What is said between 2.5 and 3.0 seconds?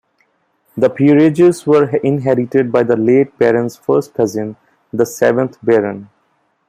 by the